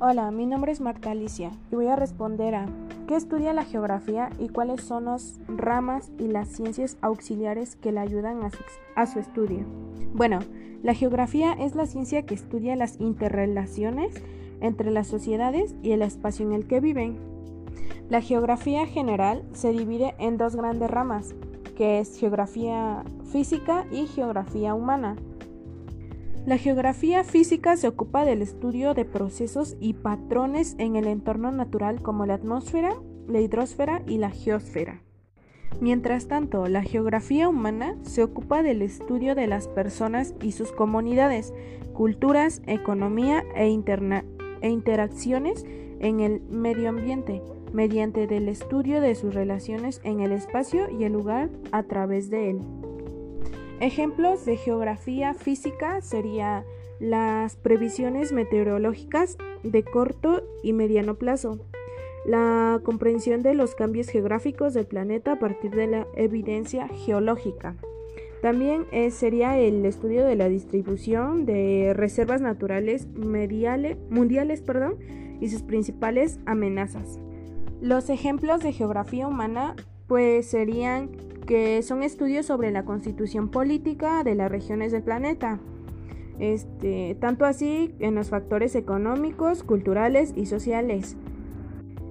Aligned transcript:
Hola, 0.00 0.30
mi 0.30 0.46
nombre 0.46 0.70
es 0.70 0.80
Marta 0.80 1.10
Alicia 1.10 1.50
y 1.72 1.74
voy 1.74 1.88
a 1.88 1.96
responder 1.96 2.54
a 2.54 2.66
¿qué 3.08 3.16
estudia 3.16 3.52
la 3.52 3.64
geografía 3.64 4.30
y 4.38 4.48
cuáles 4.48 4.80
son 4.80 5.06
las 5.06 5.40
ramas 5.48 6.12
y 6.20 6.28
las 6.28 6.46
ciencias 6.46 6.96
auxiliares 7.00 7.74
que 7.74 7.90
le 7.90 7.98
ayudan 7.98 8.44
a 8.44 8.50
su, 8.50 8.58
a 8.94 9.06
su 9.06 9.18
estudio? 9.18 9.66
Bueno, 10.14 10.38
la 10.84 10.94
geografía 10.94 11.52
es 11.52 11.74
la 11.74 11.86
ciencia 11.86 12.24
que 12.24 12.34
estudia 12.36 12.76
las 12.76 13.00
interrelaciones 13.00 14.14
entre 14.60 14.92
las 14.92 15.08
sociedades 15.08 15.74
y 15.82 15.90
el 15.90 16.02
espacio 16.02 16.46
en 16.46 16.52
el 16.52 16.68
que 16.68 16.78
viven. 16.78 17.18
La 18.08 18.20
geografía 18.20 18.86
general 18.86 19.42
se 19.52 19.72
divide 19.72 20.14
en 20.20 20.38
dos 20.38 20.54
grandes 20.54 20.92
ramas, 20.92 21.34
que 21.76 21.98
es 21.98 22.16
geografía 22.16 23.02
física 23.32 23.84
y 23.90 24.06
geografía 24.06 24.74
humana. 24.74 25.16
La 26.48 26.56
geografía 26.56 27.24
física 27.24 27.76
se 27.76 27.88
ocupa 27.88 28.24
del 28.24 28.40
estudio 28.40 28.94
de 28.94 29.04
procesos 29.04 29.76
y 29.80 29.92
patrones 29.92 30.76
en 30.78 30.96
el 30.96 31.06
entorno 31.06 31.52
natural 31.52 32.00
como 32.00 32.24
la 32.24 32.32
atmósfera, 32.32 32.94
la 33.26 33.38
hidrosfera 33.38 34.00
y 34.06 34.16
la 34.16 34.30
geosfera. 34.30 35.02
Mientras 35.82 36.26
tanto, 36.26 36.66
la 36.66 36.82
geografía 36.82 37.50
humana 37.50 37.98
se 38.00 38.22
ocupa 38.22 38.62
del 38.62 38.80
estudio 38.80 39.34
de 39.34 39.46
las 39.46 39.68
personas 39.68 40.32
y 40.40 40.52
sus 40.52 40.72
comunidades, 40.72 41.52
culturas, 41.92 42.62
economía 42.66 43.44
e, 43.54 43.66
e 44.62 44.68
interacciones 44.70 45.66
en 46.00 46.20
el 46.20 46.40
medio 46.48 46.88
ambiente, 46.88 47.42
mediante 47.74 48.24
el 48.24 48.48
estudio 48.48 49.02
de 49.02 49.14
sus 49.16 49.34
relaciones 49.34 50.00
en 50.02 50.20
el 50.20 50.32
espacio 50.32 50.88
y 50.88 51.04
el 51.04 51.12
lugar 51.12 51.50
a 51.72 51.82
través 51.82 52.30
de 52.30 52.52
él. 52.52 52.62
Ejemplos 53.80 54.44
de 54.44 54.56
geografía 54.56 55.34
física 55.34 56.00
serían 56.00 56.64
las 56.98 57.54
previsiones 57.54 58.32
meteorológicas 58.32 59.38
de 59.62 59.84
corto 59.84 60.42
y 60.64 60.72
mediano 60.72 61.14
plazo, 61.14 61.60
la 62.26 62.80
comprensión 62.82 63.42
de 63.42 63.54
los 63.54 63.76
cambios 63.76 64.08
geográficos 64.08 64.74
del 64.74 64.86
planeta 64.86 65.32
a 65.32 65.38
partir 65.38 65.70
de 65.70 65.86
la 65.86 66.06
evidencia 66.16 66.88
geológica. 66.88 67.76
También 68.42 68.86
eh, 68.90 69.12
sería 69.12 69.58
el 69.58 69.84
estudio 69.84 70.24
de 70.24 70.34
la 70.34 70.48
distribución 70.48 71.46
de 71.46 71.92
reservas 71.94 72.40
naturales 72.40 73.06
mundiales 73.06 74.62
y 75.40 75.48
sus 75.50 75.62
principales 75.62 76.40
amenazas. 76.46 77.20
Los 77.80 78.10
ejemplos 78.10 78.60
de 78.60 78.72
geografía 78.72 79.28
humana 79.28 79.76
pues 80.08 80.46
serían 80.46 81.10
que 81.48 81.82
son 81.82 82.02
estudios 82.02 82.44
sobre 82.44 82.70
la 82.70 82.84
constitución 82.84 83.48
política 83.48 84.22
de 84.22 84.34
las 84.34 84.50
regiones 84.50 84.92
del 84.92 85.02
planeta. 85.02 85.58
Este, 86.38 87.16
tanto 87.18 87.46
así 87.46 87.94
en 88.00 88.14
los 88.14 88.28
factores 88.28 88.76
económicos, 88.76 89.62
culturales 89.62 90.34
y 90.36 90.44
sociales. 90.44 91.16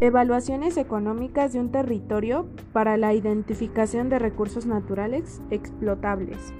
Evaluaciones 0.00 0.78
económicas 0.78 1.52
de 1.52 1.60
un 1.60 1.70
territorio 1.70 2.48
para 2.72 2.96
la 2.96 3.12
identificación 3.12 4.08
de 4.08 4.18
recursos 4.18 4.64
naturales 4.64 5.42
explotables. 5.50 6.54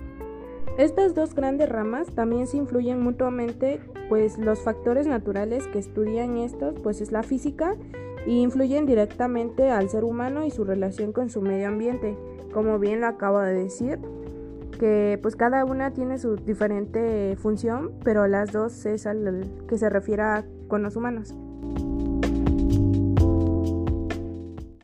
Estas 0.78 1.14
dos 1.14 1.34
grandes 1.34 1.68
ramas 1.68 2.06
también 2.14 2.46
se 2.46 2.56
influyen 2.56 3.02
mutuamente, 3.02 3.80
pues 4.08 4.38
los 4.38 4.60
factores 4.60 5.06
naturales 5.06 5.66
que 5.66 5.78
estudian 5.78 6.38
estos, 6.38 6.74
pues 6.80 7.02
es 7.02 7.12
la 7.12 7.22
física 7.22 7.74
y 8.26 8.40
influyen 8.40 8.86
directamente 8.86 9.70
al 9.70 9.90
ser 9.90 10.04
humano 10.04 10.46
y 10.46 10.50
su 10.50 10.64
relación 10.64 11.12
con 11.12 11.28
su 11.28 11.42
medio 11.42 11.68
ambiente 11.68 12.16
como 12.52 12.78
bien 12.78 13.00
lo 13.00 13.06
acabo 13.06 13.40
de 13.40 13.54
decir, 13.54 13.98
que 14.78 15.18
pues 15.22 15.36
cada 15.36 15.64
una 15.64 15.92
tiene 15.92 16.18
su 16.18 16.36
diferente 16.36 17.36
función, 17.36 17.92
pero 18.04 18.26
las 18.26 18.52
dos 18.52 18.86
es 18.86 19.06
al 19.06 19.44
que 19.68 19.78
se 19.78 19.88
refiere 19.88 20.44
con 20.68 20.82
los 20.82 20.96
humanos. 20.96 21.34